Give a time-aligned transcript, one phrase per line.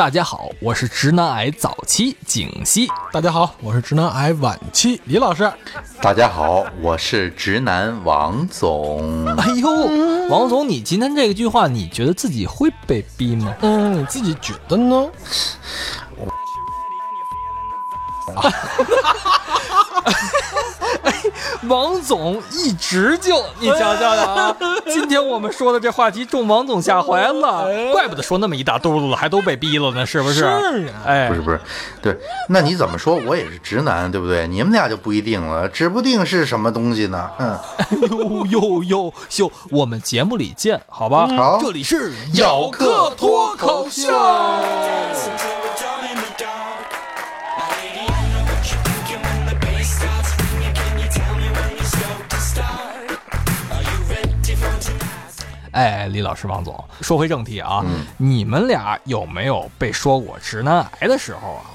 [0.00, 2.88] 大家好，我是直男癌早期景熙。
[3.12, 5.52] 大家好，我是直男癌晚期李老师。
[6.00, 9.26] 大家好，我是直男王总。
[9.36, 9.70] 哎呦，
[10.30, 13.54] 王总，你今天这个句话，你觉得自己会被逼吗？
[13.60, 15.06] 嗯，你自己觉得呢？
[21.68, 24.56] 王总一直就你瞧瞧啊！
[24.86, 30.40] 今天我们说的这话题中王总下怀了，怪不得说那么一大兜子了，还都被逼了呢，是不是？
[30.40, 31.60] 是啊，哎，不是不是，
[32.02, 32.16] 对，
[32.48, 34.48] 那你怎么说我也是直男，对不对？
[34.48, 37.30] 你们俩就不一定了，指不定是什么东西呢。
[37.38, 37.58] 嗯，
[38.10, 41.28] 呦呦呦秀，我们节目里见，好吧？
[41.36, 44.10] 好这里是咬客脱口秀。
[55.72, 57.84] 哎，李老师、王总，说回正题啊，
[58.16, 61.70] 你们俩有没有被说过直男癌的时候啊？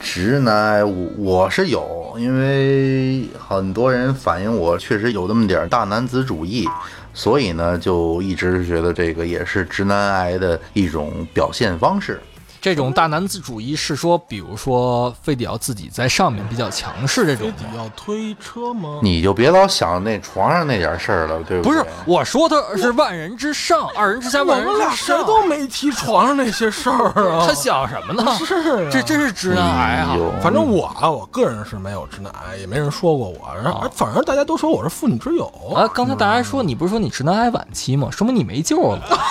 [0.00, 6.68] 直男，我我是有，因为很多人反映我确实有那么点儿大男子主义，
[7.12, 12.20] 所以呢，就一直觉得这个也是直男癌的一种表现方式。
[12.66, 17.64] 这种大男子主义是说，比如说非得要自己在上面比较强势这种非。
[17.64, 18.98] 得要推车吗？
[19.04, 21.72] 你就别老想那床上那点事儿了，对不对？
[21.72, 25.24] 不是，我说他是万人之上，二人之下，我万人之上谁之上。
[25.24, 27.46] 都没提床上那些事儿啊。
[27.46, 28.36] 他想什么呢？
[28.44, 30.16] 是啊这真是直男癌啊！
[30.42, 35.46] 反正我啊，我个人是没有直男癌，也没人说过我，然后啊反正大家都说我是妇女之友。
[35.72, 38.08] 啊，刚才大家说你不是说你直男癌晚期吗？
[38.10, 39.22] 说明你没救了，是吧？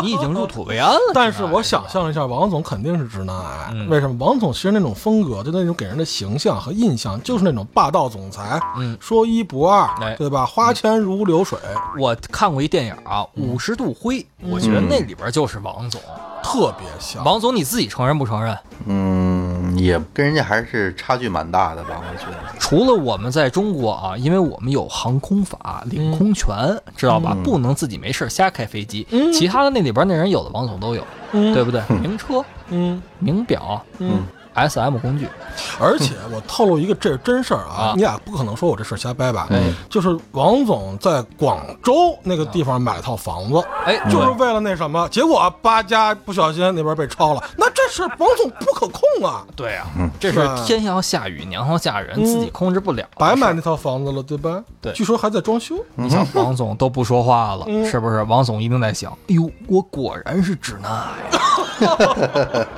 [0.04, 1.12] 你已经入土为安了。
[1.14, 3.70] 但是我想象了一下，王总肯定是直男癌。
[3.72, 4.16] 嗯为什么？
[4.18, 10.44] 王总其实那种风格，就那种给人的形象和印象，就是那种霸道总裁，嗯说一不二，哎对吧？
[10.44, 11.58] 花钱如流水，
[11.98, 16.00] 我看过一电影啊，《五十度灰》，我觉得那里边就是王总。
[16.42, 17.22] 特别像。
[17.24, 18.56] 王总，你自己承认不承认？
[18.86, 22.00] 嗯，也跟人家还是差距蛮大的吧？
[22.00, 22.36] 我觉得。
[22.58, 26.56] 除了我们在中国啊，因为我们有航空法、领空权，
[26.96, 27.36] 知道吧？
[27.44, 29.06] 不能自己没事瞎开飞机。
[29.32, 31.82] 其他的那里边那人有的王总都有，嗯对不对？
[32.00, 34.24] 名车、嗯名表、嗯。
[34.54, 35.28] S M 工具，
[35.80, 39.46] 而且我透露一个这是真事儿啊啊，你俩不可能说我这事儿瞎掰吧？
[39.50, 49.86] 哎就是王总在广州那个地方买了套房子，哎，就是为了那什么，结果八家不小心那边被抄了，那这事儿王总不可控啊， 对啊，
[50.18, 53.04] 这是天要下雨，娘要嫁人，嗯自己控制不了。
[53.16, 54.62] 白买那套房子了，对吧？
[54.80, 55.76] 对据说还在装修。
[55.94, 58.22] 你想，王总都不说话了，嗯是不是？
[58.24, 61.08] 王总一定在想，哎呦，我果然是直男癌。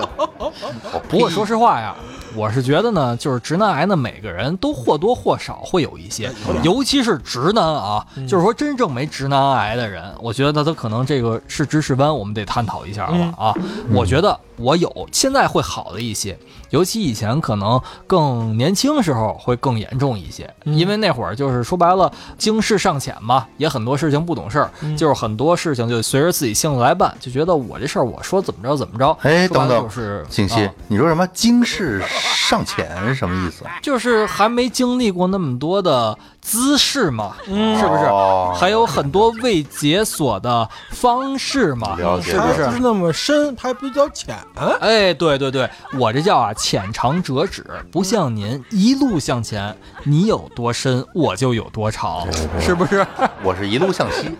[1.08, 1.94] 不过说实话呀，
[2.34, 6.30] 我是觉得呢，就是直男癌呢，每个人都或多或少会有一些，
[6.62, 13.54] 尤其是直男啊，就是说真正没直男癌的人，我觉得他可能这个是知识弯，我们得探讨一下了啊。
[13.92, 16.38] 我觉得我有，现在会好的一些，
[16.70, 29.16] 尤其以前可能更年轻时候会更严重一些，因为那会儿就是说白了，经世尚浅嘛，也很多事情不懂事儿，就是很多事情就随着自己性子来办，就觉得我这事儿我说怎么着怎么着。
[29.22, 30.72] 哎，等等，就是信息，啊。
[30.88, 31.26] 你说什么？
[31.32, 32.02] 经世
[32.50, 33.64] 尚浅是什么意思？
[33.80, 37.52] 就是还没经历过那么多的姿势嘛，是
[37.86, 38.06] 不是？
[38.06, 42.72] 哦还有很多未解锁的方式嘛，是不是不？
[42.72, 44.36] 是那么深，它还比较浅。
[44.80, 52.26] 哎，对对对，我这叫啊浅尝辄止，不像您一路向前，你有多深我就有多长，
[52.60, 53.06] 是不是？
[53.44, 54.36] 我是一路向西。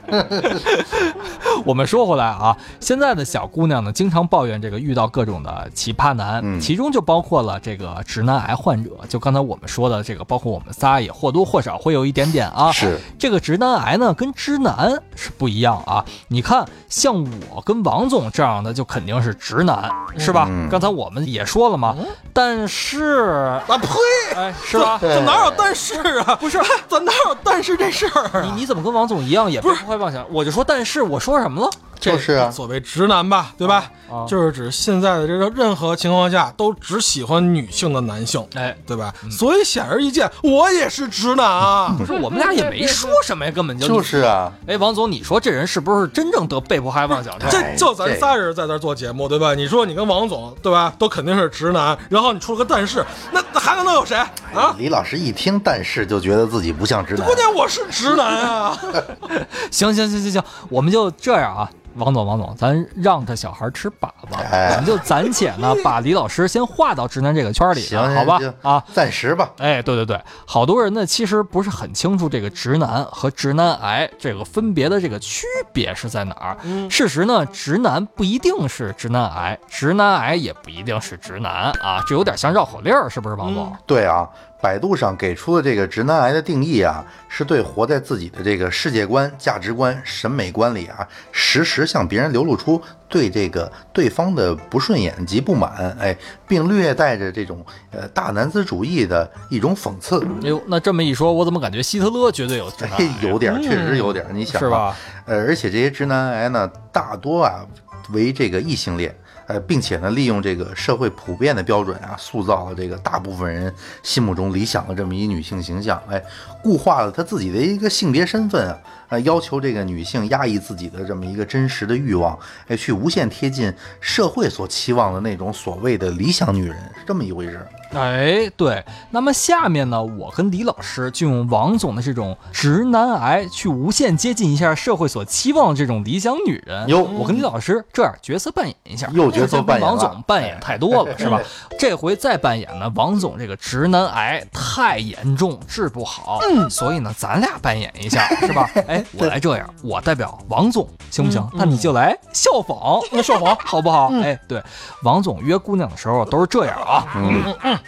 [1.65, 8.91] 我们说回来啊，现在的小姑娘呢，经常抱怨这个遇到各种的奇葩男，嗯其中就包括了这个直男癌患者。
[9.09, 12.71] 就刚才我们说的这个，包括我们仨也或多或少会有一点点啊。
[12.73, 16.05] 是这个直男癌呢，跟直男是不一样啊。
[16.29, 17.15] 你看，像
[17.51, 20.47] 我跟王总这样的，就肯定是直男，是吧？
[20.49, 21.97] 嗯刚才我们也说了嘛。
[22.33, 23.89] 但是，啊呸！
[24.37, 24.99] 哎，是吧？
[25.01, 26.37] 这哪有但是啊？
[26.37, 26.59] 不是，
[26.89, 28.43] 咱哪有但是这事儿啊？
[28.45, 30.25] 你你怎么跟王总一样也不会妄想？
[30.31, 31.71] 我就说，但是我说什么了？
[32.01, 33.91] 这就是啊所谓直男吧，对吧？
[34.11, 39.15] 啊就是指现在的这个任何情况下都只喜欢女性的男性，哎，对吧？
[39.31, 41.95] 所以显而易见，我也是直男啊。
[41.99, 47.49] 不是我们俩也没说什么呀， 根本就就是啊，哎，王总，你说这人是不是真正得被迫害妄想症？
[47.51, 49.55] 这就咱仨人在这儿做节目，对吧？
[49.55, 50.93] 你说你跟王总，对吧？
[50.99, 54.17] 都肯定是直男，然后你出了个但是，那那还能能有谁
[54.55, 54.75] 啊？
[54.77, 58.77] 李老师一听但是就觉得自己不像直男关，键我是直男啊！
[59.71, 68.55] 行行行行行，我们就这样啊，王总王总，咱让他小孩吃粑粑，哎我们就暂且呢 把李老师先划到直男这个圈里行，好吧行？
[68.63, 69.51] 啊，暂时吧。
[69.59, 76.57] 哎，对对对，好多人呢其实不是很清楚这个直男和直男癌这个分别的这个区别是在哪儿。
[76.89, 83.77] 事实呢，直男不一定是直男癌，直男癌也不一定是直男啊，这有点像绕口令儿，是不是，王总？
[83.87, 84.29] 对啊，
[84.61, 96.17] 百度上给出的这个直男癌的定义啊，是对活在自己的这个世界观、价值观、审美观里啊，时时向别人流露出对这个对方的不顺眼及不满，哎，
[96.47, 100.23] 并略带着这种呃大男子主义的一种讽刺。
[100.43, 104.97] 哎呦，那这么一说，我怎么感觉希特勒绝对有直男癌哎？，有点儿，确实有点儿，你想啊是吧？
[105.27, 107.65] 呃，而且这些直男癌呢，大多啊
[108.13, 109.15] 为这个异性恋，
[109.51, 116.23] 呃，并且呢，利用这个社会普遍的标准啊，塑造了这个大部分人心目中理想的这么一女性形象，哎，
[116.63, 122.39] 固化了她自己的一个性别身份啊，呃，要求这个女性压抑自己的这么一个真实的欲望，
[122.69, 127.67] 哎，去无限贴近社会所期望的那种所谓的理想女人，是这么一回事儿。
[127.95, 136.89] 哎，对，那么下面呢，我跟李老师就用王总的这种直男癌去无限接近一下社会所期望的这种理想女人。
[136.89, 141.41] 哟我跟李老师这样角色扮演一下，又角色扮演了王总扮演太多了， 是吧？
[141.79, 148.71] 这回再扮演呢，王总这个直男癌太严重，治不好，嗯，所以呢，咱俩扮演一下， 是吧？
[148.87, 151.45] 哎，我来这样，我代表王总，行不行？
[151.55, 154.13] 那你就来效仿， 那效仿好不好？
[154.23, 154.63] 哎，对，
[155.03, 157.79] 王总约姑娘的时候都是这样啊，嗯嗯，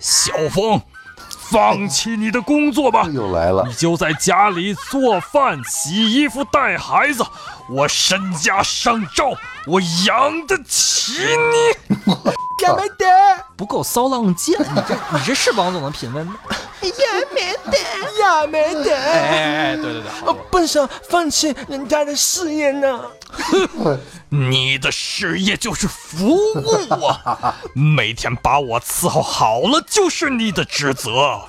[0.00, 0.80] 小峰，
[1.50, 7.24] 放弃你的工作吧，又来了你，就在家里做饭、洗衣服、带孩子。
[7.70, 9.32] 我身家上照，
[9.66, 11.96] 我养得起你。
[12.60, 13.06] 也没得，
[13.56, 16.34] 不够骚浪贱，你这你这是王总的品味吗？
[16.80, 16.90] 也
[17.32, 17.78] 没得，
[18.18, 18.96] 也没得。
[18.96, 23.00] 哎哎哎，对对对，好我不想放弃人家的事业呢。
[24.30, 31.42] 你的事业就是服务啊， 每天把我伺候好了就是你的职责。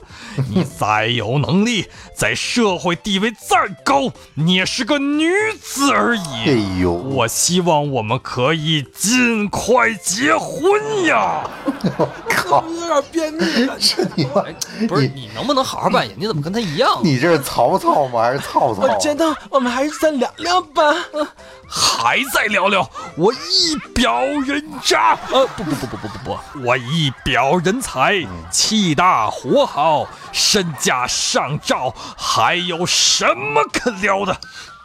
[0.49, 5.27] 你再有能力，在社会地位再高，你也是个女
[5.61, 6.79] 子而已哎已。
[6.79, 11.43] 呦，我希望我们可以尽快结婚呀！
[12.29, 13.75] 靠，有点便秘了。
[14.15, 14.43] 你妈，
[14.87, 16.15] 不是你能不能好好扮演？
[16.17, 17.01] 你怎么跟他一样？
[17.03, 18.21] 你这是曹操吗？
[18.21, 18.93] 还是曹操啊？
[18.93, 20.83] 我觉得我们还是再聊聊吧。
[21.67, 28.15] 还在聊聊，我一表人渣，呃，不不不不不不不，我一表人才，
[28.51, 34.37] 气大活好，身价上兆，还有什么可撩的？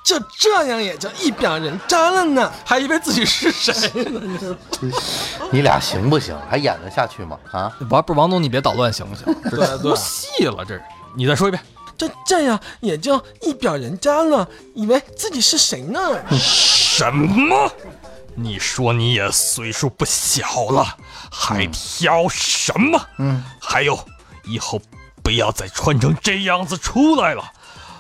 [0.05, 4.55] 就这样也叫一表人渣了呢，还以为自己是谁呢？
[5.51, 6.37] 你俩行不行？
[6.51, 7.39] 还演得下去吗？
[7.51, 9.25] 啊，王不是王总，你别捣乱行不行？
[9.45, 10.83] 这对对出戏了，这是。
[11.17, 11.63] 你再说一遍。
[11.97, 16.01] 就这样也就一表人渣了，以为自己是谁呢？
[16.39, 17.71] 什么？
[18.37, 20.97] 你说你也岁数不小了，
[21.31, 23.01] 还挑什么？
[23.19, 23.99] 嗯，还有，
[24.45, 24.81] 以后
[25.23, 27.45] 不要再穿成这样子出来了，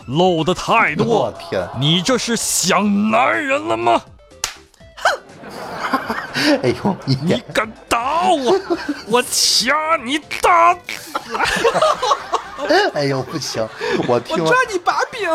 [0.06, 1.32] 露的太多我。
[1.38, 4.02] 天，你这是想男人了吗？
[6.62, 8.60] 哎呦，你你敢打我，
[9.06, 10.76] 我掐你大！
[12.94, 13.66] 哎呦不行，
[14.08, 15.28] 我听抓你把柄。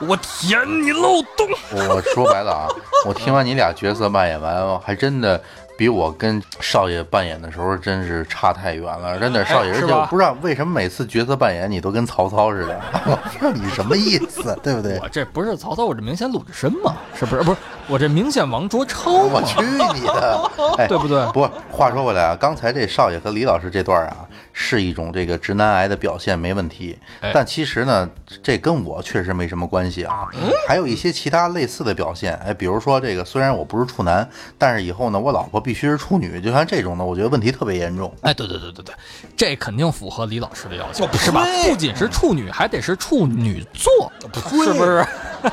[0.06, 1.48] 我填你漏洞！
[1.72, 2.68] 我说白了啊，
[3.06, 5.40] 我听完你俩角色扮演完，还真的
[5.78, 9.18] 比我跟少爷扮演的时候真是差太远了。
[9.18, 14.98] 真的，少爷，而且我不知道为什么每次角色扮演你都跟曹操似的，我不知道你什么意思，对不对？
[15.02, 17.42] 我这不是曹操，我这明显鲁智深嘛，是不是？
[17.42, 20.50] 不是，我这明显王卓超嘛我，去你的！
[20.76, 21.24] 哎，对不对？
[21.32, 24.16] 不过话说回来啊，刚才这少爷和李老师这段啊，
[24.58, 27.30] 是一种这个直男癌的表现，没问题哎。
[27.34, 28.08] 但其实呢，
[28.42, 30.26] 这跟我确实没什么关系啊。
[30.66, 38.10] 还有一些其他类似的表现，哎，比如说这个，虽然我不是处男，但是以后呢，我老婆必须是处女，就像这种的，我觉得问题特别严重。
[38.22, 38.94] 哎，对对对对对，
[39.36, 41.44] 这肯定符合李老师的要求是吧？
[41.68, 44.10] 不仅是处女，还得是处女座，
[44.64, 45.06] 是不是？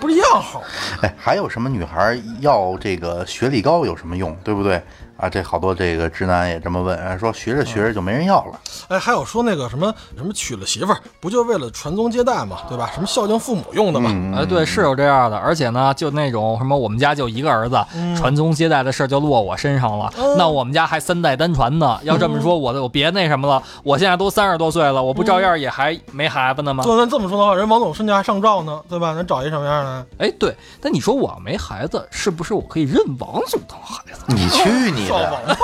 [0.00, 0.62] 不是要好，
[1.02, 4.82] 哎，还有什么女孩要这个学历高有什么用，对不对？
[5.20, 8.58] 啊，这好多这个直男也这么问，哎说学着学着就没人要了。
[8.88, 12.90] 哎，还有说那个什么什么娶了媳妇儿，不就为了传宗接代嘛，对吧？
[12.94, 14.10] 什么孝敬父母用的嘛。
[14.38, 17.78] 哎，对，是有这样的，而且呢，就那种什么，我们家就一个儿子，
[18.16, 20.10] 传宗接代的事儿就落我身上了。
[20.38, 21.98] 那我们家还三代单传呢。
[22.02, 26.82] 要这么说，我我别那什么了，我现在都三十多岁了，我不照样也还没孩子呢吗？
[26.82, 29.12] 就那这么说的话，人王总身价还上照呢，对吧？
[29.12, 30.06] 能找一什么样的？
[30.18, 34.24] 哎，对，但你说我没孩子，是不是我可以认王总当孩子？
[34.28, 35.56] 你去你的！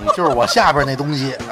[0.00, 1.34] 你就是我下边那东西。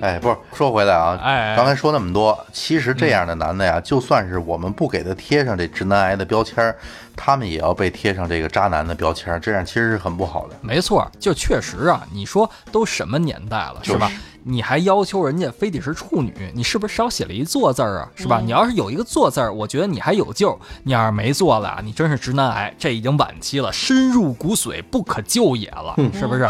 [0.00, 6.76] 哎，不是，说回来啊，哎刚才说那么多，其实这样的男的呀，就算是我们不给他贴上这直男癌的标签儿，
[7.16, 10.54] 他们也要被贴上这个渣男的标签儿，这样其实是很不好的。
[10.60, 14.12] 没错，就确实啊，你说都什么年代了，是吧？
[14.44, 18.10] 你还要求人家非得是处女，你是不是少写了一做字儿啊？
[18.14, 18.40] 是吧？
[18.44, 20.58] 你要是有一个做字儿，我觉得你还有救。
[20.82, 26.46] 你要是没做了，你真是直男癌，这已经晚期了，深入骨髓，不可救也了，是不是？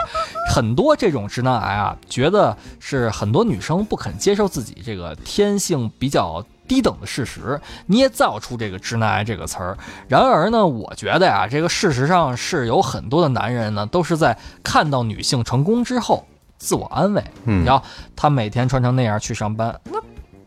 [0.53, 6.45] 很多这种直男癌啊，觉得是很多女生不肯接受自己这个天性比较。
[6.67, 9.77] 低等的事实，捏造出这个“直男癌”这个词儿。
[10.09, 16.27] 然而呢，我觉得呀，这个事实上是有很多的男人呢，都是在看到女性成功之后
[16.59, 17.23] 自我安慰。
[17.45, 17.85] 嗯然后
[18.17, 19.99] 他每天穿成那样去上班，那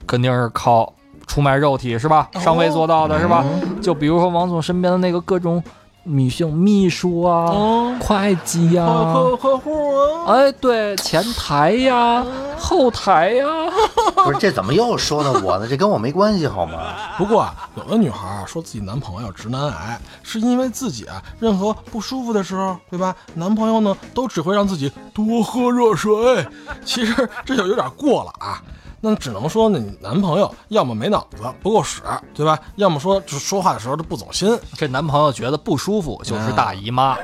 [0.06, 0.94] 肯定是靠
[1.26, 2.30] 出卖肉体是吧？
[2.36, 3.46] 上位做到的是吧？
[3.82, 5.62] 就比如说王总身边的那个各种
[6.08, 9.96] 女性秘书啊、哦，会计呀、客客户
[10.26, 12.26] 啊，哎，对，前台呀、
[12.58, 13.46] 后台呀，
[14.24, 15.68] 不是，这怎么又说到我呢？
[15.68, 16.94] 这跟我没关系好吗？
[17.18, 23.16] 不过啊，有的女孩啊说自己男朋友直男癌，是因为自己啊任何不舒服的时候，对吧？
[23.34, 26.48] 男朋友呢都只会让自己多喝热水，
[26.86, 28.62] 其实这就有点过了啊。
[29.00, 32.02] 那只能说呢，你男朋友要么没脑子不够使，
[32.34, 32.58] 对吧？
[32.76, 34.58] 要么说就说话的时候他不走心。
[34.76, 37.16] 这男朋友觉得不舒服就是大姨妈，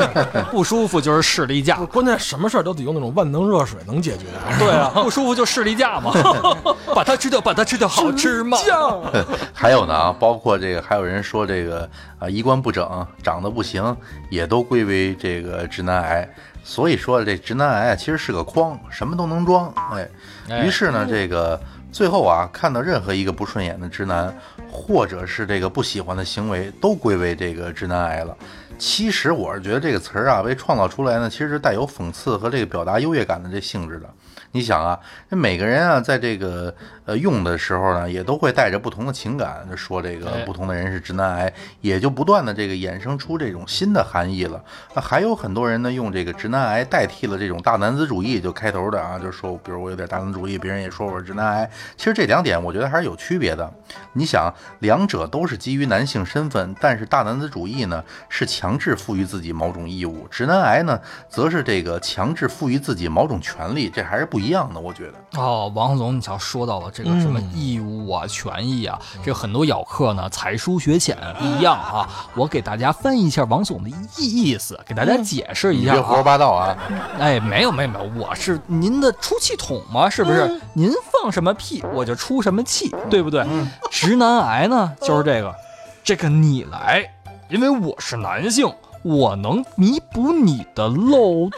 [0.52, 1.76] 不舒服就是士力架。
[1.86, 4.26] 关键什么事儿都得用那种万能热水能解决。
[4.58, 6.12] 对啊，不舒服就士力架嘛，
[6.94, 8.58] 把它吃掉，把它吃掉，好吃吗？
[8.64, 9.00] 酱，
[9.54, 11.88] 还有呢啊，包括这个，还有人说这个
[12.18, 13.96] 啊，衣冠不整，长得不行，
[14.30, 16.28] 也都归为这个直男癌。
[16.64, 19.70] 所以说这直男癌啊，其实是个筐，什么都能装。
[19.92, 20.08] 哎，
[20.48, 21.60] 哎于是呢，这个
[21.92, 24.34] 最后啊，看到任何一个不顺眼的直男，
[24.72, 28.34] 或者是这个不喜欢的行为，都归为这个直男癌了。
[28.78, 34.08] 其实我是觉得这个词儿啊，被创造出来呢，其实是带有讽刺和这个表达优越感的这性质的。
[34.54, 34.96] 你想啊，
[35.28, 36.72] 这每个人啊，在这个
[37.06, 44.62] 呃用的时候呢，也都会带着不同的情感，就说这个哎不同的人是直男癌，也就不断的这个衍生出这种新的含义了。
[44.94, 51.68] 那还有很多人呢，用这个直男癌代替了这种大男子主义，就开头的啊，就说，比如我有点大男子主义，别人也说我是直男癌。
[51.96, 53.68] 其实这两点我觉得还是有区别的。
[54.12, 65.40] 你想，两者都是基于男性身份，但是大男子主义呢是强制赋予自己某种义务，直男癌呢则是这个强制赋予自己某种权利，这还是不一样的，我觉得。
[65.40, 72.08] 哦，王总，你瞧，说到了这个什么义务啊、权益啊，这很多咬客呢才疏学浅，不一样啊。
[72.34, 76.22] 我给大家翻译一下王总的意意思，给大家解释一下啊别胡说啊。
[76.22, 76.76] 八道啊！
[77.18, 80.60] 哎，没有没有没有，我是您的出气筒嘛，是不是？
[80.72, 83.46] 您放什么屁，我就出什么气，对不对？
[83.90, 85.54] 直男癌呢，就是这个，
[86.02, 87.04] 这个你来，
[87.48, 88.72] 因为我是男性，
[89.04, 91.52] 我能弥补你的漏洞。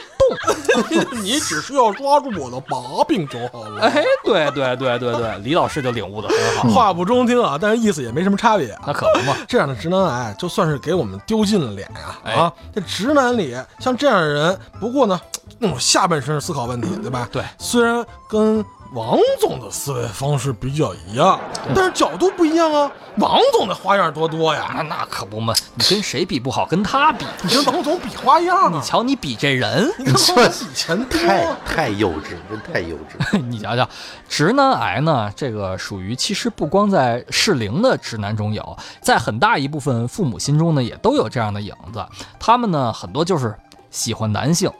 [1.22, 2.76] 你只需要抓住我的把
[3.06, 3.80] 柄就好了。
[3.82, 6.74] 哎，对对对对对，李老师就领悟的很好。
[6.74, 8.82] 话不中听啊，但是意思也没什么差别啊。
[8.86, 12.18] 那可不嘛，这样的直男癌就算是给我们丢尽了脸呀！
[12.24, 15.18] 哎啊，这直男里像这样的人，不过呢，
[15.58, 17.28] 那种下半身思考问题，对吧？
[17.30, 21.38] 对虽然跟王总的思维方式比较一样，
[21.74, 22.90] 但是角度不一样啊。
[23.18, 26.66] 王总的花样多多呀，那那可不嘛，你跟谁比不好？
[26.66, 27.24] 跟他比。
[27.42, 28.70] 你跟王总比花样啊！
[28.72, 30.36] 你瞧你比这人，你跟王总
[30.68, 33.38] 比钱，太太幼稚，真太幼稚。
[33.48, 33.88] 你瞧瞧，
[34.28, 42.04] 直男癌呢，这个属于其实不光在适龄的直男中有，在很大一部分父母心中呢，也都有这样的影子。
[42.38, 43.54] 他们呢，很多就是
[43.90, 44.70] 喜欢男性。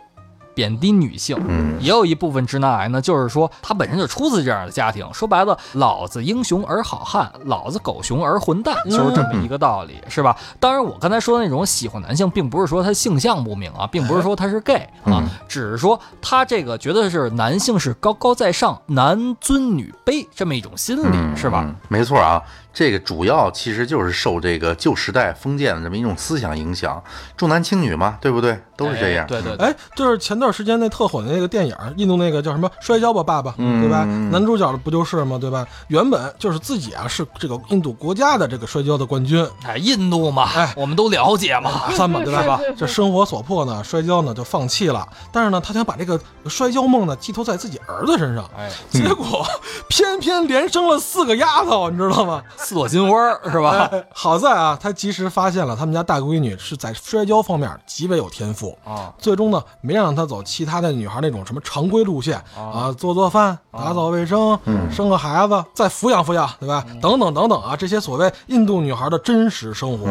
[0.57, 5.07] 贬低女性，嗯也有一部分直男癌呢，就是说他本身就出自这样的家庭。
[5.13, 10.35] 说白了，老子英雄而好汉，老子狗熊而混蛋，就是这么一个道理，是吧？
[10.59, 21.65] 当然，我刚才说的那种喜欢男性，并不是说他性向不明啊，并不是说他是 gay 啊，嗯只是说他这个觉得是男性是高高在上，男尊女卑这么一种心理，嗯是吧？
[21.67, 22.43] 嗯没错啊，
[22.77, 27.03] 这个主要其实就是受这个旧时代封建的这么一种思想影响，
[27.35, 28.61] 重男轻女嘛，对不对？
[28.77, 29.27] 都是这样。
[29.27, 34.05] 对对对，哎，就是前段时间那特火的那个电影，印度那个叫什么《摔跤吧，爸爸》，对吧？
[34.31, 35.39] 男主角不就是吗？
[35.41, 35.67] 对吧？
[35.89, 41.71] 原本就是自己啊是这个印度国家的这个摔跤的冠军，哎，印度嘛，哎我们都了解嘛。
[41.89, 42.61] 大三嘛，对吧？
[42.77, 45.09] 这生活所迫呢，摔跤呢就放弃了。
[45.33, 49.47] 但是呢，他想把这个摔跤梦呢寄托在自己儿子身上，哎，结果
[49.89, 52.43] 偏偏连生了四个丫头，你知道吗？
[52.67, 53.17] 四朵金花
[53.49, 53.89] 是吧？
[53.93, 58.77] 哎好在啊，他及时发现了他们家大闺女是在摔跤方面极为有天赋。
[58.85, 64.59] 啊，最终呢，没让她走其他的女孩那种什么常规路线啊，做做饭、打扫卫生、
[64.91, 66.85] 生个孩子、再抚养抚养，对吧？
[67.01, 70.09] 等等等等啊，这些所谓印度女孩的真实生活。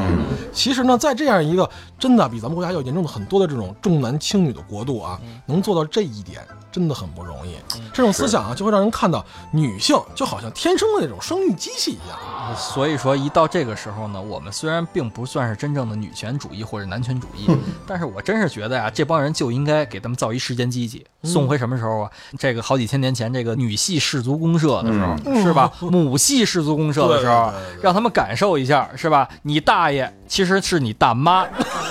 [0.54, 1.70] 其实呢，在这样一个
[2.00, 6.42] 真的比咱们国家要严重的很多的这种重男轻女的国度啊，能做到这一点。
[6.72, 7.56] 真的很不容易，
[7.94, 12.18] 这种思想啊，就会让人看到女性就好像天生的那种生育机器一样。
[12.56, 17.50] 所以说一到这个时候呢，我们虽然并不算是真正的女权主义或者男权主义，
[17.88, 22.12] 但是我真是觉得呀、这帮人就应该给他们造一时间机器，送回什么时候啊？
[22.38, 25.72] 这个好几千年前这个女系氏族公社的时候，是吧？
[25.82, 29.28] 母系氏族公社的时候让他们感受一下，是吧？
[29.44, 31.46] 你大爷其实是你大妈，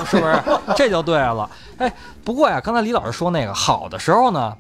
[0.07, 0.43] 是不是？
[0.77, 1.49] 这就对了。
[1.79, 1.93] 哎，
[2.23, 4.55] 不过呀，刚才李老师说那个好的时候呢。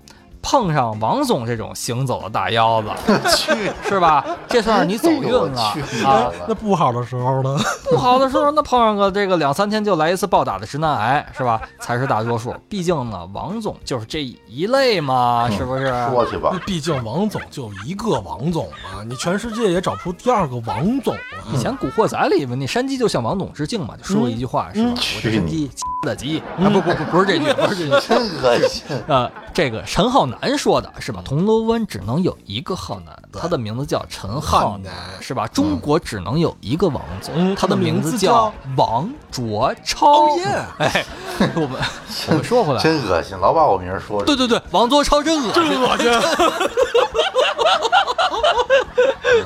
[0.44, 2.88] 碰上王总这种行走的大腰子，
[3.34, 4.22] 去，是吧？
[4.46, 6.30] 这算是你走运了去啊！
[6.46, 7.58] 那不好的时候呢？
[7.90, 11.58] 不好的时候，那碰上个这个两三天就来一次暴打的直男癌，是吧？
[11.80, 12.54] 才是大多数。
[12.68, 15.86] 毕竟呢，王总就是这一类嘛，是不是？
[16.10, 16.58] 说去吧那。
[16.66, 21.48] 毕竟王总就一个王总嘛，你全世界也找不出第二个王总啊。
[21.52, 24.90] 以前《古惑仔》里面那山鸡就向王总致敬嘛，就说过一句话是吧？
[24.90, 25.70] 嗯我这山鸡
[26.04, 28.06] 的鸡啊，不不不，不是这句，不是这句。
[28.06, 28.84] 真恶心！
[29.08, 31.22] 啊， 这个陈浩南说的是吧？
[31.24, 35.46] 铜锣湾只能有一个浩南，他的名字叫陈浩南，是吧？
[35.48, 40.36] 中国只能有一个王总，嗯他的名字叫叫王卓超。
[40.78, 41.04] 哎，
[41.54, 41.80] 我们
[42.28, 46.06] 我们说回来，真恶心，老把我名儿说出对对对，王作超真恶心，真恶心！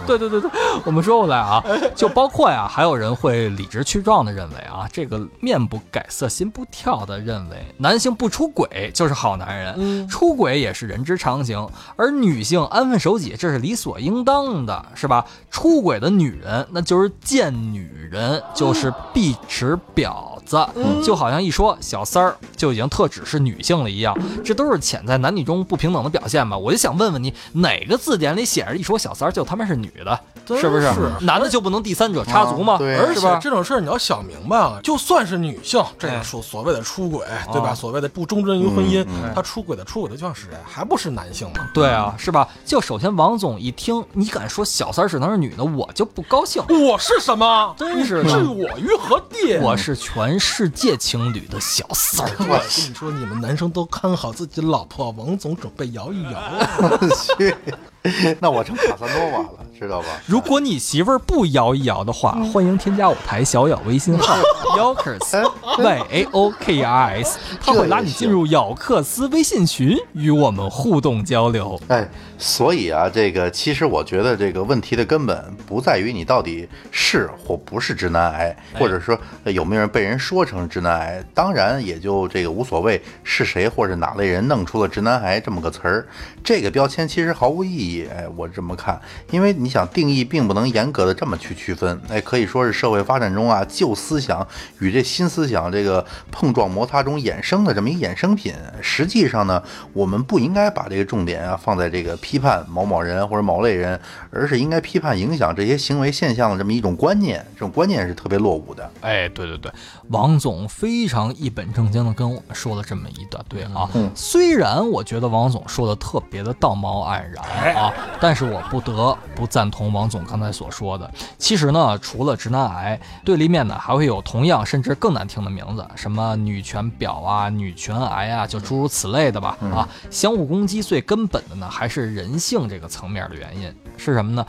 [0.06, 0.50] 对对对对，
[0.84, 1.62] 我们说回来啊，
[1.94, 11.66] 就包括呀，还有人会理直气壮的认为啊，这个面不改色心不跳的认为男性不出轨就是好男人，嗯出轨也是人之常情，
[11.96, 15.24] 而女性安分守己这是理所应当的，是吧？
[15.50, 20.66] 出轨的女人那就是贱女人，就是碧池婊子，
[21.04, 26.56] 就好像一说小三儿就已经特指是女性了一样，这都是潜在男女中不平等的表现吧？
[26.56, 30.18] 我就想问问你，哪个字典里写着一说小三儿就他妈是女的，
[30.58, 30.82] 是不是？
[30.94, 32.74] 是男的就不能第三者插足吗？
[32.74, 33.38] 啊对而且？
[33.40, 37.70] 这种事儿你要想明白啊，就算是女性，这所所谓的出轨，对吧？
[37.70, 40.50] 啊所谓的不忠贞于婚姻嗯嗯，他出轨的出轨的就是谁？
[40.64, 41.68] 还不是男性吗？
[41.74, 42.48] 对啊，是吧？
[42.64, 46.62] 就首先王总一听你敢说小三儿只能是女的，我就不高兴。
[46.68, 47.74] 我是什么？
[47.78, 49.58] 真是的置我于何地？
[49.58, 52.34] 我是全世界情侣的小三儿。
[52.38, 56.40] 我跟你说，你们男生都看好自己老婆，王总准备摇一摇。
[57.36, 57.54] 去，
[58.40, 60.06] 那我成卡萨诺瓦了，知道吧？
[60.26, 64.36] 如果你媳妇儿不摇一摇的话，欢迎添加我台小咬微信号
[64.78, 71.78] Yokers Y A O K R S，他会拉你进入咬克斯微信群，与我们互动交流。
[71.88, 72.08] 哎，
[72.38, 86.06] 所以啊，这个其实我觉得这个问题的根本不在于你到底是或不是直男癌，或者说呃有没有人被人说成直男癌，当然也就这个无所谓是谁或者哪类人弄出了直男癌这么个词儿，
[86.44, 87.87] 这个标签其实毫无意义。
[88.14, 94.46] 哎，我这么看，因为你想定义并不能严格的这么去区分，哎，可以说是社会发展中啊旧思想
[94.80, 98.52] 与这新思想这个碰撞摩擦中衍生的这么一衍生品。
[98.80, 103.98] 实际上呢，我们不应该把这个重点啊放在这个批判某某人或者某类人，
[104.30, 107.44] 而是应该批判影响这些行为现象的这么一种观念。
[107.54, 108.90] 这种观念是特别落伍的。
[109.00, 109.72] 哎，对对对，
[110.08, 113.44] 王总非常一本正经的跟我们说了这么一段。
[113.48, 113.88] 对啊。
[114.14, 117.44] 虽然我觉得王总说的特别的道貌岸然
[117.78, 121.10] 啊，但是我不得不赞同王总刚才所说的。
[121.38, 129.56] 其实呢，除了直男癌，对立面呢还会有同样甚至更难听的名字，什么女权婊啊、女权癌啊，就诸如此类的吧。
[129.72, 134.44] 啊，相互攻击最根本的呢，还是人性这个层面的原因是什么呢？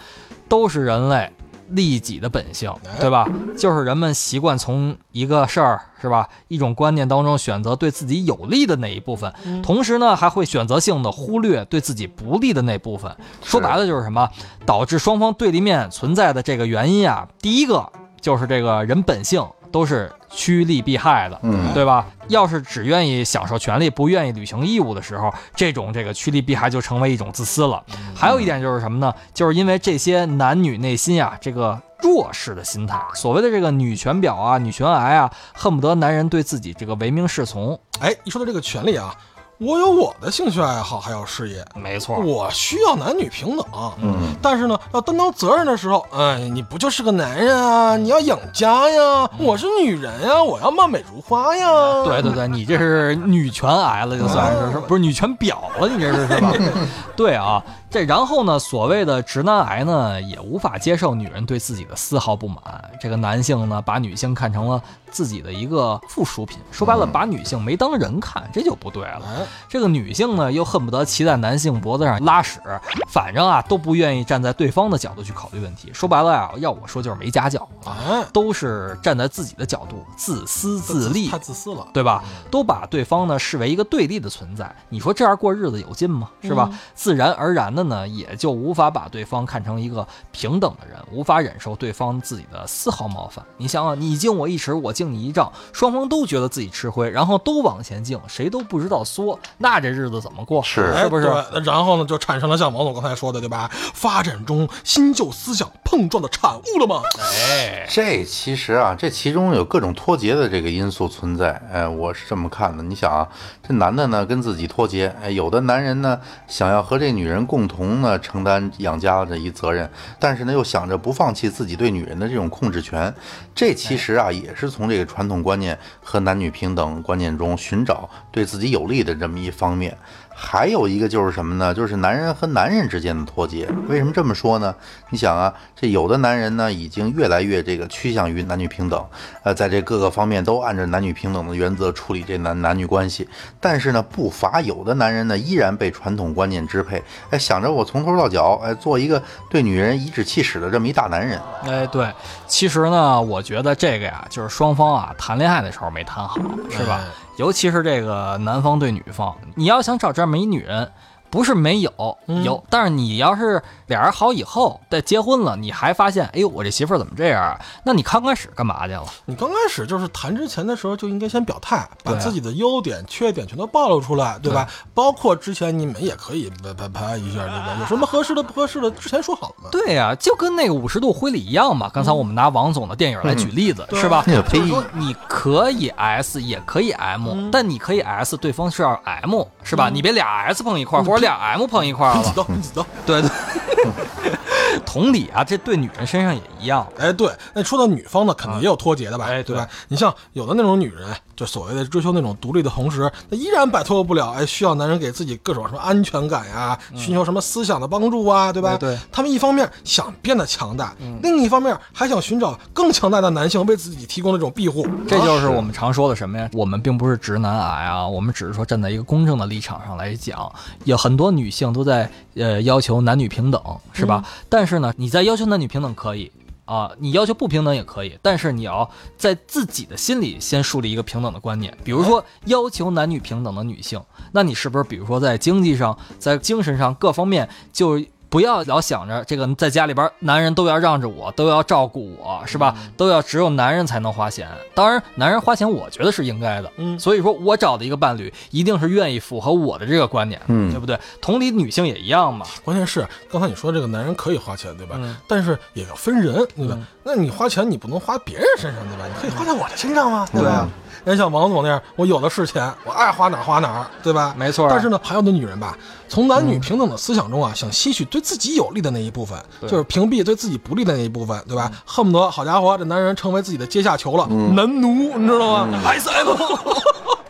[0.47, 1.31] 都是人类。
[1.71, 3.27] 利己的本性，对吧？
[3.57, 13.15] 就是人们习惯从一个事儿是吧，一种观念当中选择对自己有利的那一部分，同时呢，还会选择性的忽略对自己不利的那部分。
[13.43, 14.29] 说白了就是什么？
[14.65, 22.07] 导致双方对立面存在的这个原因啊，第一个就是这个人本性都是趋利避害的，嗯对吧？
[22.27, 27.83] 要是只愿意享受权利，不愿意履行义务的时候，这种这个趋利避害就成为一种自私了。
[28.15, 29.13] 还有一点就是什么呢？
[29.33, 37.79] 就是因为这些男女内心呀，这个弱势的心态，所谓的这个女权婊啊、女权癌啊，恨不得男人对自己这个唯命是从。
[37.99, 39.13] 哎，一说到这个权利啊，
[39.59, 43.65] 我有我的兴趣爱好，还有事业，没错，我需要男女平等。
[44.01, 47.97] 嗯，但是呢，要担当责任的时候，哎，你不就是个男人啊？
[47.97, 52.05] 你要养家呀，我是女人呀，我要貌美如花呀。
[52.05, 56.53] 对对对，你这是女权癌了，就算是是吧不是女权婊了，你这是是吧？
[57.17, 62.57] 对啊，这然后呢，所谓的直男癌呢，也无法接受女人对自己的丝毫不满。
[63.01, 69.21] 这个男性呢，把女性看成了自己的一个附属品，说白了，把女性没当人看，这就不对了。
[69.25, 72.59] 哎，这个女性呢，又恨不得骑在男性脖子上拉屎，
[73.07, 75.89] 反正啊，都不愿意站在对方的角度去考虑问题。
[75.91, 81.39] 说白了呀，要我说就是没家教啊，哎，都是站在自己的角度自私自利太。
[81.39, 81.87] 自私了。
[81.91, 82.23] 对吧？
[82.51, 86.29] 都把对方呢视为一个对立的存在，你说这样过日子有劲吗？
[86.43, 86.69] 是吧？
[86.93, 93.43] 自然而然的呢，也就无法把对方看成一个平等的人，无法忍受对方自己的丝毫冒犯。
[93.57, 100.61] 你想想，你敬我一尺，我敬你一丈，双方都觉得自己吃亏，然后都往前敬，谁都不知道缩，那这日子怎么过？
[100.63, 101.27] 是哎，是不是？
[101.63, 103.69] 然后呢，就产生了像王总刚才说的，对吧？
[103.93, 107.01] 发展中新旧思想碰撞的产物了吗？
[107.19, 111.61] 哎，这其实啊，这其中有各种脱节的这个因素存在。
[111.71, 112.83] 哎，我是这么看的。
[112.83, 113.27] 你想啊，
[113.67, 123.13] 这男的呢跟自己脱节，哎，有的男人呢想要和这女人共同呢承担养家的一责任，但是呢又想着不放弃自己对女人的这种控制权。
[123.55, 129.95] 这其实啊也是从这个传统观念和男女平等观念中寻找对自己有利的这么一方面。
[130.41, 131.73] 还有一个就是什么呢？
[131.73, 133.67] 就是男人和男人之间的脱节。
[133.89, 134.73] 为什么这么说呢？
[135.09, 139.05] 你想啊，这有的男人呢，已经越来越这个趋向于男女平等，
[139.43, 143.27] 呃，在这各个方面都按照男女平等的原则处理这男男女关系。
[143.59, 151.37] 但是呢，不乏有的男人呢，依然被传统观念支配，哎，想着我从头到脚，哎，做一个对女人颐指气使的这么一大男人。
[151.63, 152.09] 哎，对，
[152.47, 157.01] 其实呢，我觉得这个呀，就是双方啊谈恋爱的时候没谈好，是吧？
[157.03, 160.91] 哎尤其是这个男方对女方，你要想找这么一女人，
[161.29, 167.59] 不是没有，嗯有，但是你要是俩人好以后，再结婚了，你还发现，哎呦，我这媳妇儿怎么这样啊？
[167.83, 169.05] 那你刚开始干嘛去了？
[169.25, 174.67] 你刚开始就是谈之前的时候就应该先表态，把自己的优点、缺点全都暴露出来，对吧？
[174.93, 177.77] 包括之前你们也可以啪啪啪一下，对吧？
[177.79, 179.69] 有什么合适的、不合适的，之前说好了嘛。
[179.71, 181.89] 对呀、就跟那个五十度灰里一样嘛。
[181.93, 184.23] 刚才我们拿王总的电影来举例子，对是吧？
[184.27, 189.89] 那个就是说你可以 S 也可以 M，、但你可以 S，对方是要 M，是吧？
[189.89, 192.21] 你别俩 S 碰一块儿，或者俩 M 碰一块儿了。
[192.23, 192.85] 你知道，你知道。
[193.05, 193.29] 对 对。
[194.85, 196.85] 同理啊，这对女人身上也一样。
[196.97, 199.67] 哎，对，那说到女方呢，肯定也有脱节的吧，哎对吧？
[199.87, 208.71] 你像有的那种女人，就所谓的追求那种独立的同时，那依然摆脱不了，哎，需要男人给自己各种什么安全感呀，寻求什么思想的帮助啊，对吧？
[208.71, 216.49] 哎对嗯他们一方面想变得强大，另一方面还想寻找更强大的男性为自己提供那种庇护，啊这就是我们常说的什么呀？
[216.51, 220.51] 我们并不是直男癌啊，我们只是说站在一个公正的立场上来讲，
[220.83, 223.61] 有很多女性都在呃要求男女平等，
[223.93, 224.25] 是吧？
[224.49, 226.29] 但是呢，你在要求男女平等可以。
[226.69, 231.75] 啊，你要求不平等也可以，但是你要在自己的心里先树立一个平等的观念。
[231.83, 233.99] 比如说，要求男女平等的女性，
[234.33, 242.75] 那你是不是比如说在经济上、在精神上各方面就不要老想着这个在家里边男人都要让着我，都要照顾我，是吧？
[242.95, 244.47] 都要只有男人才能花钱。
[244.75, 246.71] 当然，男人花钱我觉得是应该的。
[246.77, 250.99] 嗯所以说我找的一个伴侣一定是愿意符合我的这个观点，嗯对不对？
[251.19, 252.45] 同理，女性也一样嘛。
[252.63, 254.95] 关键是刚才你说这个男人可以花钱，对吧？
[254.99, 256.77] 嗯但是也要分人，对吧？
[257.03, 259.05] 那你花钱，你不能花别人身上，对吧？
[259.07, 260.27] 你可以花在我的身上吗？
[260.31, 260.67] 对吧？
[261.05, 264.33] 人像王总那样，我有的是钱，我爱花哪儿花哪儿，对吧？
[264.37, 271.71] 没错但是呢，还有的女人吧，从男女平等的思想中啊，想吸取对自己有利的那一部分，就是屏蔽对自己不利的那一部分，对吧？
[271.85, 276.27] 恨不得好家伙，这男人成为自己的阶下囚了，男奴，你知道吗？S M，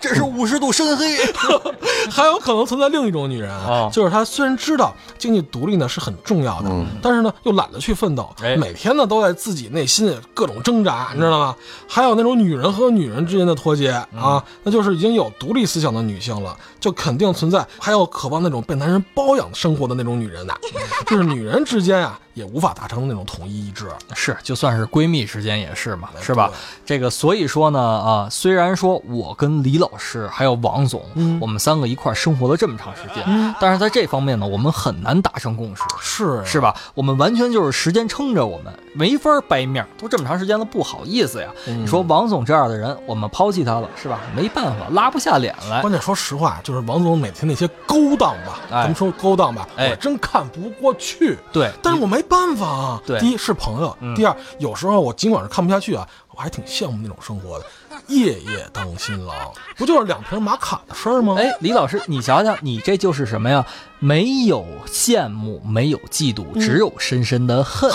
[0.09, 1.17] 这是五十度深黑。
[2.09, 6.69] 还有可能存在另一种女人啊，啊就是她虽然知道经济独立呢是很重要的，
[7.01, 11.55] 但是呢又懒得去奋斗，哎每天呢都在自己内心各种挣扎，你知道吗？
[11.87, 20.55] 还有那种女人和女人之间的脱节啊，那就是已经有独立思想的女性了，就肯定存在还有渴望那种被男人包养生活的那种女人呐，
[21.05, 23.87] 就是女人之间啊也无法达成那种统一一致。
[24.15, 26.51] 是，就算是闺蜜之间也是嘛，是吧？
[26.85, 31.03] 这个所以说呢，啊，虽然说我跟李老师还有王总，
[31.39, 36.73] 我们三个一块儿生活了这么长时间，但是在这方面呢，我们很难达成共识，是是吧？
[36.95, 41.49] 我们完全就是时间撑着我们，没法掰面儿，都这么长时间了，不好意思呀。
[41.65, 44.21] 你说王总这样的人，我们抛弃他了，是吧？
[44.35, 45.81] 没办法，拉不下脸来。
[45.81, 51.37] 关键说实话，就是王总每天那些勾当吧，哎咱们说勾当吧，哎我真看不过去。
[51.51, 53.01] 对，但是我没办法啊。
[53.05, 57.65] 对第一是朋友，嗯第二有时候我尽管是看不下去啊，我还挺羡慕那种生活的，
[58.09, 59.35] 夜夜当新郎，
[59.77, 61.35] 不就是两瓶玛卡的事儿吗？
[61.37, 63.65] 哎，李老师，你瞧瞧，你这就是什么呀？
[63.99, 67.89] 没有羡慕，没有嫉妒，只有深深的恨，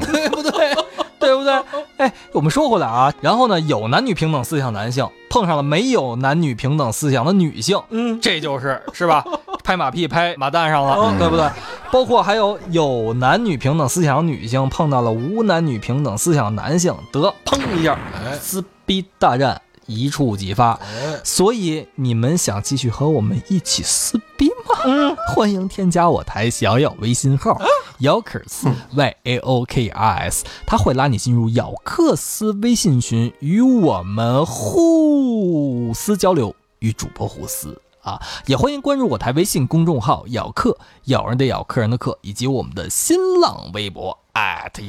[0.00, 0.74] 对不对？
[1.18, 1.52] 对不对？
[1.96, 9.24] 哎，我们说回来啊，然后呢，有男女平等思想男性碰上了没有男女平等思想的女性，嗯，这就是是吧？
[9.64, 11.46] 拍马屁拍马蛋上了，对不对？
[11.90, 20.72] 包括还有有男女平等思想女性碰到了无男女平等思想男性，得砰一下，哎撕逼大战一触即发。
[20.74, 24.82] 哎，所以你们想继续和我们一起撕逼吗？
[24.84, 27.58] 嗯，欢迎添加我台小小微信号
[28.00, 37.80] yokers y a o k r s，他会拉你进入姚克斯微信群，与我们互撕交流，与主播互撕。
[38.08, 44.18] 啊，也欢迎关注我台微信公众号“咬客”，咬人的咬，客人的客，以及我们的新浪微博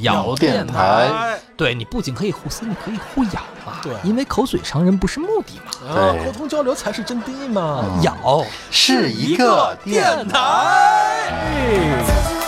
[0.01, 0.77] 咬电台。
[0.77, 3.81] 哎，对你不仅可以互撕，你可以互咬嘛。
[3.83, 5.89] 对因为口水伤人不是目的嘛。
[5.89, 7.83] 啊，对沟通交流才是真谛嘛。
[8.03, 12.38] 咬是一个电台。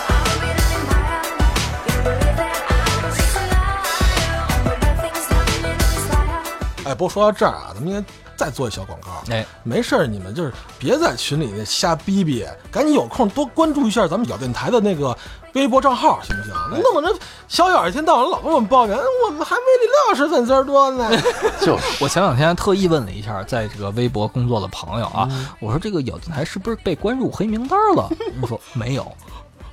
[6.91, 9.23] 哎，不过说到这儿啊，咱们应该再做一小广告。
[9.31, 15.17] 哎，没事儿，你们就是别在群里那瞎逼逼，赶紧有空多关注一下咱们小电台的那个
[15.53, 16.83] 微博账号，行不行？
[16.83, 21.09] 弄得这小咬一天到晚老跟我们抱怨，我们还没你六十粉丝儿多呢。
[21.61, 28.09] 就是我前两天特意问了一下，在这个微博工作的朋友啊，我说这个咬电台是不是被关入黑名单了？
[28.41, 29.09] 我说没有，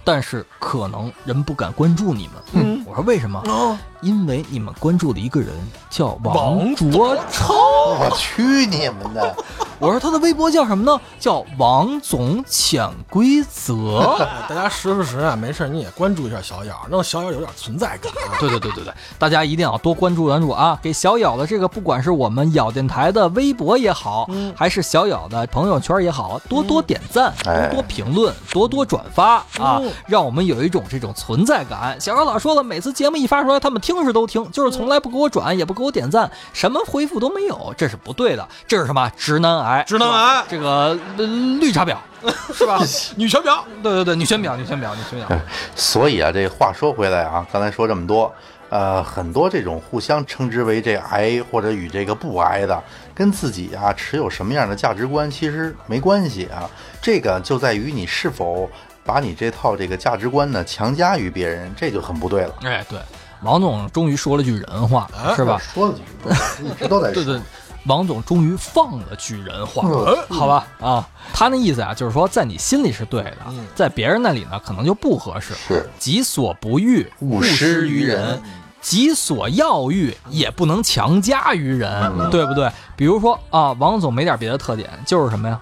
[0.04, 2.34] 但是可能人不敢关注你们。
[2.52, 3.40] 嗯我说为什么？
[3.46, 5.48] 哦，因为你们关注的一个人
[5.90, 7.54] 叫王王卓超。
[8.00, 9.34] 我去你们的！
[9.78, 11.00] 我说他的微博叫什么呢？
[11.20, 14.16] 叫王总潜规则。
[14.18, 18.36] 哎 大家时不时啊，没事你也关注一下小咬，让小咬有点存在感啊。
[18.40, 20.78] 对对对对对，大家一定要多关注关注啊！
[20.82, 31.98] 给小咬的这个，不管是我们咬电台的微博也好，嗯还是小咬的朋友圈也好，多多点赞，哎多多评论，多多转发啊嗯，让我们有一种这种存在感。
[32.00, 38.46] 小咬老说了，每次节目一发出来，他们听是都听，就是从来不给我转，也不给我点赞，什么回复都没有，这是不对的。
[38.66, 39.10] 这是什么？
[39.16, 41.26] 直男癌，直男癌这个、呃
[41.58, 41.96] 绿茶婊
[42.52, 42.78] 是吧？
[43.16, 45.40] 女权婊，对对对，女权婊，女权婊，女权婊。
[45.74, 48.30] 所以啊，这话说回来啊，刚才说这么多，
[48.68, 52.82] 呃，很多这种互相称之为这癌或者与这个不癌的，
[53.14, 56.68] 跟自己啊持有什么样的价值观其实没关系啊，
[57.00, 58.70] 这个就在于你是否
[59.02, 63.00] 把你这套这个价值观呢强加于别人，这就很不对了，哎，对，
[63.42, 65.58] 王总终于说了句人话，哎是吧？
[65.58, 67.22] 说了几句，一直都在说。
[67.22, 67.40] 对对，
[67.86, 73.36] 王总终于放了句人话，嗯好吧啊，他那意思啊，就是说在你心里是对的，
[73.74, 75.54] 在别人那里呢可能就不合适。
[75.54, 78.42] 是己所不欲，勿施施于人人。
[78.80, 82.70] 己所要欲，也不能强加于人，嗯对不对？
[82.96, 85.60] 比如说啊，王总没点别的特点，就是什么呀？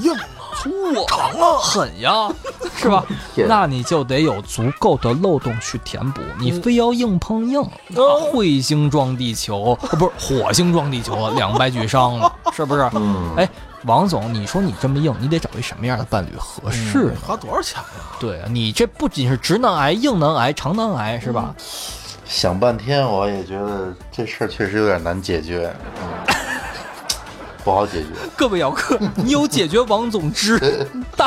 [0.00, 0.24] 硬啊，
[0.56, 2.28] 粗啊，长啊，狠呀，
[2.76, 3.04] 是吧？
[3.48, 12.88] 那你就得有足够的漏洞去填补，你非要硬碰硬，那彗星撞地球， 哦不是火星撞地球，两败俱伤了，是不是？
[12.94, 13.48] 嗯哎，
[13.84, 17.12] 王总，你说你这么硬，你得找一什么样的伴侣合适呢？
[17.26, 18.16] 花多少钱呀？
[18.18, 21.54] 对啊，你这不仅是直男癌、硬男癌、长男癌，是吧？
[22.26, 26.33] 想半天，我也觉得这事儿确实有点难解决，嗯，
[27.64, 28.08] 不好解决。
[28.36, 30.58] 各位姚客，你有解决王总之
[31.16, 31.26] 大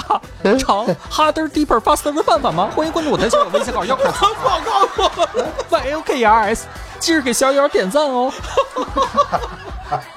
[0.59, 2.69] 长 harder deeper faster 的办法吗？
[2.75, 5.47] 欢迎关注我的小小微信号，要看报告我。
[5.71, 6.67] Y L K R S，
[6.99, 8.31] 记着给小姚点赞哦。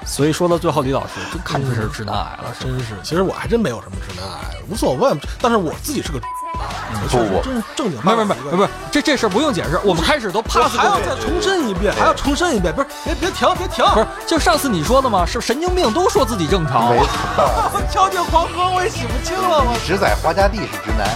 [0.05, 5.09] 所以说到最后，李老师就看出是直男癌了，真是，其实我还真没有什么直男癌，无所谓。
[5.41, 6.19] 但是我自己是个，
[6.53, 15.25] 我确实不正正经没没没不不，这这事儿不用解释，我们开始都我 pass 还要再重申一遍，还要重申一遍，不是，别别停，别停，不是，就上次你说的吗？
[15.25, 17.07] 是神经病都说自己正常没，错，
[17.73, 21.09] 我跳进黄河我也洗不清了，我只在花家地是直男。